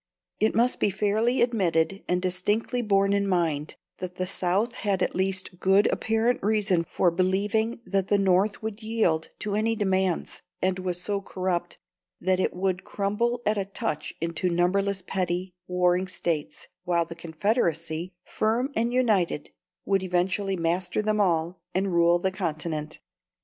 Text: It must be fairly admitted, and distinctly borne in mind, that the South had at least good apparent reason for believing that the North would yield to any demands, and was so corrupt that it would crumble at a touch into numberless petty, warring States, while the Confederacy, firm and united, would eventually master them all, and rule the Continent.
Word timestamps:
It 0.39 0.55
must 0.55 0.79
be 0.79 0.89
fairly 0.89 1.43
admitted, 1.43 2.03
and 2.07 2.23
distinctly 2.23 2.81
borne 2.81 3.13
in 3.13 3.27
mind, 3.27 3.75
that 3.99 4.15
the 4.15 4.25
South 4.25 4.73
had 4.73 5.03
at 5.03 5.13
least 5.13 5.59
good 5.59 5.85
apparent 5.93 6.41
reason 6.41 6.83
for 6.83 7.11
believing 7.11 7.81
that 7.85 8.07
the 8.07 8.17
North 8.17 8.63
would 8.63 8.81
yield 8.81 9.29
to 9.37 9.53
any 9.53 9.75
demands, 9.75 10.41
and 10.59 10.79
was 10.79 10.99
so 10.99 11.21
corrupt 11.21 11.77
that 12.19 12.39
it 12.39 12.51
would 12.55 12.83
crumble 12.83 13.43
at 13.45 13.59
a 13.59 13.65
touch 13.65 14.15
into 14.19 14.49
numberless 14.49 15.03
petty, 15.03 15.53
warring 15.67 16.07
States, 16.07 16.67
while 16.83 17.05
the 17.05 17.13
Confederacy, 17.13 18.11
firm 18.25 18.71
and 18.75 18.91
united, 18.91 19.51
would 19.85 20.01
eventually 20.01 20.55
master 20.57 21.03
them 21.03 21.21
all, 21.21 21.59
and 21.75 21.93
rule 21.93 22.17
the 22.17 22.31
Continent. 22.31 22.99